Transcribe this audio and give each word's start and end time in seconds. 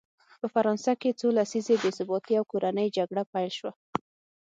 په 0.39 0.47
فرانسه 0.53 0.91
کې 1.01 1.17
څو 1.19 1.27
لسیزې 1.37 1.75
بې 1.81 1.91
ثباتي 1.97 2.33
او 2.39 2.45
کورنۍ 2.51 2.87
جګړه 2.97 3.23
پیل 3.33 3.51
شوه. 3.57 3.71